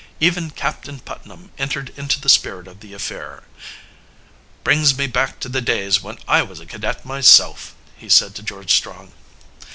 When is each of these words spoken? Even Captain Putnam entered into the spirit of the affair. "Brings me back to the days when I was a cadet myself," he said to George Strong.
Even 0.19 0.49
Captain 0.49 0.99
Putnam 0.99 1.51
entered 1.59 1.93
into 1.95 2.19
the 2.19 2.27
spirit 2.27 2.67
of 2.67 2.79
the 2.79 2.91
affair. 2.95 3.43
"Brings 4.63 4.97
me 4.97 5.05
back 5.05 5.39
to 5.41 5.47
the 5.47 5.61
days 5.61 6.01
when 6.01 6.17
I 6.27 6.41
was 6.41 6.59
a 6.59 6.65
cadet 6.65 7.05
myself," 7.05 7.75
he 7.95 8.09
said 8.09 8.33
to 8.33 8.41
George 8.41 8.73
Strong. 8.73 9.11